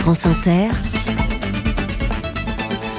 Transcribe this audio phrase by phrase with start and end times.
[0.00, 0.70] France Inter,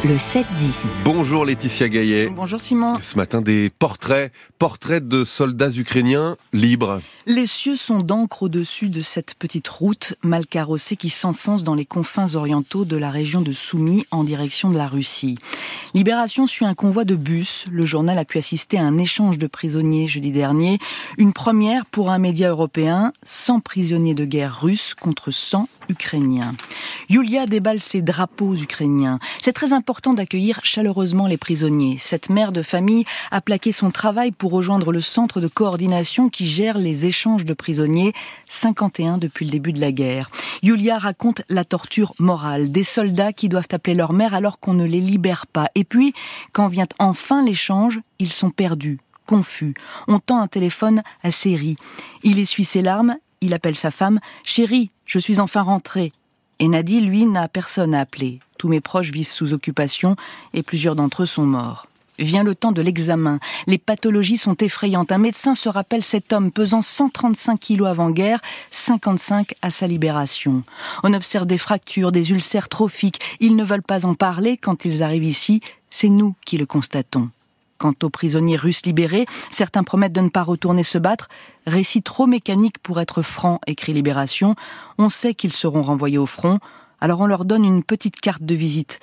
[0.04, 1.04] le 7-10.
[1.05, 2.29] Bonjour Laetitia Gaillet.
[2.29, 2.97] Bonjour Simon.
[3.01, 7.01] Ce matin, des portraits, portraits de soldats ukrainiens libres.
[7.28, 11.85] Les cieux sont d'encre au-dessus de cette petite route mal carrossée qui s'enfonce dans les
[11.85, 15.37] confins orientaux de la région de Soumy en direction de la Russie.
[15.94, 17.66] Libération suit un convoi de bus.
[17.70, 20.80] Le journal a pu assister à un échange de prisonniers jeudi dernier.
[21.20, 26.54] Une première pour un média européen, 100 prisonniers de guerre russes contre 100 ukrainiens.
[27.09, 29.20] Yulia déballe ses drapeaux ukrainiens.
[29.41, 31.98] C'est très important d'accueillir chaleureusement les prisonniers.
[32.00, 36.45] Cette mère de famille a plaqué son travail pour rejoindre le centre de coordination qui
[36.45, 38.14] gère les échanges de prisonniers,
[38.48, 40.30] 51 depuis le début de la guerre.
[40.64, 44.86] Yulia raconte la torture morale des soldats qui doivent appeler leur mère alors qu'on ne
[44.86, 45.67] les libère pas.
[45.76, 46.14] Et puis,
[46.53, 49.73] quand vient enfin l'échange, ils sont perdus, confus.
[50.08, 51.76] On tend un téléphone à Série.
[52.23, 54.20] Il essuie ses larmes, il appelle sa femme.
[54.44, 56.14] Chérie, je suis enfin rentré.
[56.59, 58.39] Et Nadi, lui, n'a personne à appeler.
[58.61, 60.16] Tous mes proches vivent sous occupation
[60.53, 61.88] et plusieurs d'entre eux sont morts.
[62.19, 63.39] Vient le temps de l'examen.
[63.66, 65.11] Les pathologies sont effrayantes.
[65.11, 70.61] Un médecin se rappelle cet homme pesant 135 kilos avant-guerre, 55 à sa libération.
[71.02, 73.19] On observe des fractures, des ulcères trophiques.
[73.39, 75.61] Ils ne veulent pas en parler quand ils arrivent ici.
[75.89, 77.30] C'est nous qui le constatons.
[77.80, 81.30] Quant aux prisonniers russes libérés, certains promettent de ne pas retourner se battre.
[81.66, 84.55] Récit trop mécanique pour être franc, écrit Libération.
[84.99, 86.59] On sait qu'ils seront renvoyés au front,
[87.02, 88.99] alors on leur donne une petite carte de visite.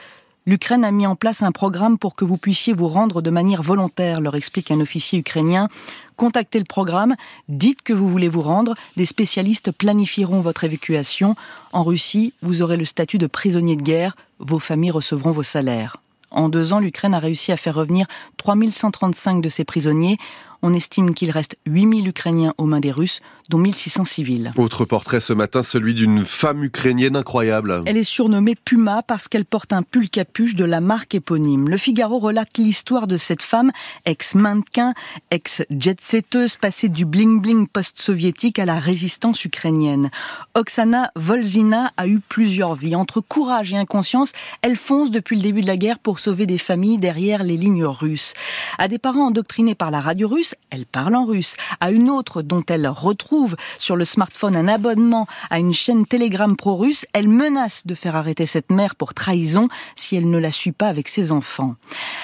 [0.46, 3.62] L'Ukraine a mis en place un programme pour que vous puissiez vous rendre de manière
[3.62, 5.68] volontaire, leur explique un officier ukrainien.
[6.16, 7.16] Contactez le programme,
[7.48, 11.36] dites que vous voulez vous rendre, des spécialistes planifieront votre évacuation.
[11.72, 15.98] En Russie, vous aurez le statut de prisonnier de guerre, vos familles recevront vos salaires.
[16.30, 18.06] En deux ans, l'Ukraine a réussi à faire revenir
[18.38, 20.18] 3135 de ses prisonniers.
[20.62, 24.52] On estime qu'il reste 8000 Ukrainiens aux mains des Russes, dont 1600 civils.
[24.56, 27.82] Autre portrait ce matin, celui d'une femme ukrainienne incroyable.
[27.86, 31.68] Elle est surnommée Puma parce qu'elle porte un pull capuche de la marque éponyme.
[31.68, 33.70] Le Figaro relate l'histoire de cette femme,
[34.05, 34.92] ex-mannequin,
[35.30, 40.11] ex-jet-setteuse, passée du bling-bling post-soviétique à la résistance ukrainienne.
[40.55, 42.96] Oksana Volzina a eu plusieurs vies.
[42.96, 46.58] Entre courage et inconscience, elle fonce depuis le début de la guerre pour sauver des
[46.58, 48.34] familles derrière les lignes russes.
[48.77, 51.56] À des parents endoctrinés par la radio russe, elle parle en russe.
[51.80, 53.37] À une autre dont elle retrouve
[53.78, 58.46] sur le smartphone un abonnement à une chaîne Telegram pro-russe, elle menace de faire arrêter
[58.46, 61.76] cette mère pour trahison si elle ne la suit pas avec ses enfants.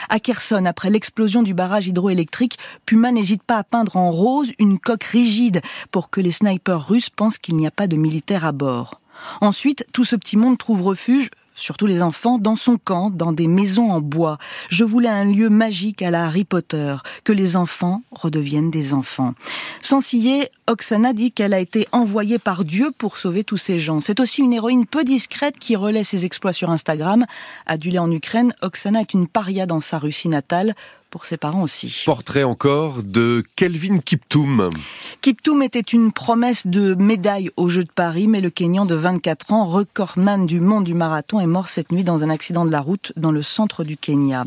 [0.08, 0.19] À
[0.66, 5.62] après l'explosion du barrage hydroélectrique, Puma n'hésite pas à peindre en rose une coque rigide
[5.91, 9.00] pour que les snipers russes pensent qu'il n'y a pas de militaires à bord.
[9.41, 13.47] Ensuite, tout ce petit monde trouve refuge surtout les enfants, dans son camp, dans des
[13.47, 14.38] maisons en bois.
[14.69, 19.34] Je voulais un lieu magique à la Harry Potter, que les enfants redeviennent des enfants.
[19.81, 24.00] Sans scier, Oksana dit qu'elle a été envoyée par Dieu pour sauver tous ces gens.
[24.00, 27.25] C'est aussi une héroïne peu discrète qui relaie ses exploits sur Instagram.
[27.66, 30.75] Adulée en Ukraine, Oksana est une paria dans sa Russie natale
[31.14, 32.02] pour ses parents aussi.
[32.06, 34.69] Portrait encore de Kelvin Kiptoum.
[35.20, 39.52] Kiptoum était une promesse de médaille aux Jeux de Paris, mais le Kenyan de 24
[39.52, 42.80] ans, recordman du monde du marathon, est mort cette nuit dans un accident de la
[42.80, 44.47] route dans le centre du Kenya.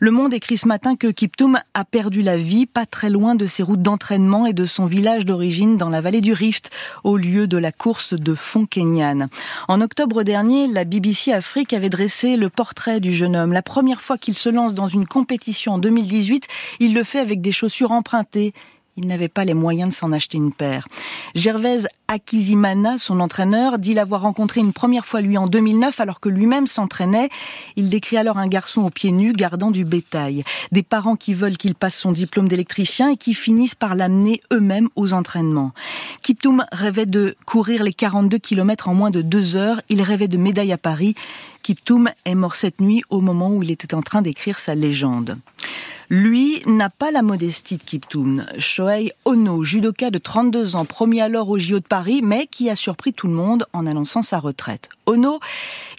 [0.00, 3.46] Le Monde écrit ce matin que Kiptoum a perdu la vie pas très loin de
[3.46, 6.70] ses routes d'entraînement et de son village d'origine dans la vallée du Rift,
[7.04, 9.28] au lieu de la course de fond kenyane.
[9.68, 13.52] En octobre dernier, la BBC Afrique avait dressé le portrait du jeune homme.
[13.52, 16.40] La première fois qu'il se lance dans une compétition en 2010,
[16.80, 18.52] il le fait avec des chaussures empruntées.
[18.98, 20.88] Il n'avait pas les moyens de s'en acheter une paire.
[21.36, 26.28] Gervaise Akizimana, son entraîneur, dit l'avoir rencontré une première fois lui en 2009 alors que
[26.28, 27.28] lui-même s'entraînait.
[27.76, 30.42] Il décrit alors un garçon aux pieds nus gardant du bétail.
[30.72, 34.88] Des parents qui veulent qu'il passe son diplôme d'électricien et qui finissent par l'amener eux-mêmes
[34.96, 35.70] aux entraînements.
[36.22, 39.80] Kiptoum rêvait de courir les 42 km en moins de deux heures.
[39.88, 41.14] Il rêvait de médaille à Paris.
[41.62, 45.38] Kiptoum est mort cette nuit au moment où il était en train d'écrire sa légende.
[46.10, 48.42] Lui n'a pas la modestie de Kiptoum.
[48.58, 52.76] Shohei Ono, judoka de 32 ans, promis alors au JO de Paris, mais qui a
[52.76, 54.88] surpris tout le monde en annonçant sa retraite.
[55.04, 55.38] Ono,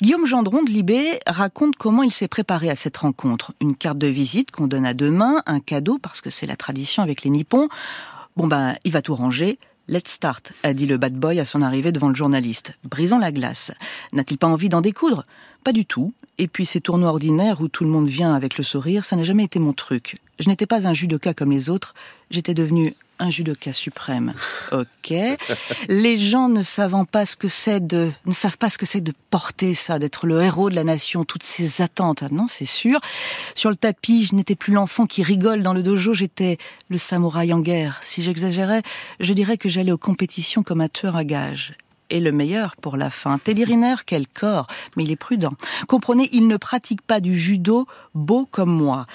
[0.01, 3.53] Guillaume Gendron de Libé raconte comment il s'est préparé à cette rencontre.
[3.61, 6.55] Une carte de visite qu'on donne à deux mains, un cadeau parce que c'est la
[6.55, 7.69] tradition avec les Nippons.
[8.35, 9.59] Bon ben, il va tout ranger.
[9.87, 12.73] Let's start, a dit le bad boy à son arrivée devant le journaliste.
[12.83, 13.71] Brisons la glace.
[14.13, 15.25] N'a-t-il pas envie d'en découdre?
[15.63, 16.13] Pas du tout.
[16.39, 19.23] Et puis ces tournois ordinaires où tout le monde vient avec le sourire, ça n'a
[19.23, 20.17] jamais été mon truc.
[20.39, 21.93] Je n'étais pas un judoka comme les autres,
[22.31, 24.33] j'étais devenu un judoka suprême.
[24.71, 25.13] Ok.
[25.89, 29.01] Les gens ne savant pas ce que c'est de, ne savent pas ce que c'est
[29.01, 32.23] de porter ça, d'être le héros de la nation, toutes ces attentes.
[32.23, 33.01] Ah non, c'est sûr.
[33.53, 36.57] Sur le tapis, je n'étais plus l'enfant qui rigole dans le dojo, j'étais
[36.87, 37.99] le samouraï en guerre.
[38.01, 38.83] Si j'exagérais,
[39.19, 41.73] je dirais que j'allais aux compétitions comme un tueur à gages.
[42.09, 43.37] Et le meilleur pour la fin.
[43.37, 45.53] Teddy Riner, quel corps, mais il est prudent.
[45.87, 49.05] Comprenez, il ne pratique pas du judo beau comme moi.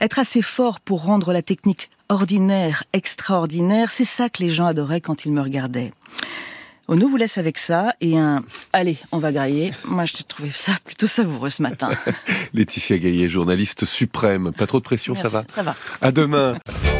[0.00, 5.00] Être assez fort pour rendre la technique ordinaire, extraordinaire, c'est ça que les gens adoraient
[5.00, 5.92] quand ils me regardaient.
[6.92, 8.42] On nous vous laisse avec ça et un
[8.72, 9.72] allez, on va grailler.
[9.84, 11.90] Moi, je trouvé ça plutôt savoureux ce matin.
[12.52, 14.52] Laetitia Gaillet, journaliste suprême.
[14.52, 15.76] Pas trop de pression, Merci, ça va Ça va.
[16.02, 16.58] À demain.